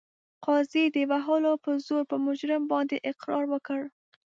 [0.45, 3.81] قاضي د وهلو په زور په مجرم باندې اقرار وکړ.